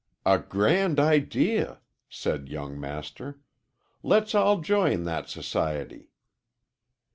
"A 0.25 0.39
grand 0.39 0.99
idea!" 0.99 1.79
said 2.09 2.49
young 2.49 2.79
Master. 2.79 3.39
"Let's 4.01 4.33
all 4.33 4.59
join 4.59 5.03
that 5.03 5.29
society." 5.29 6.09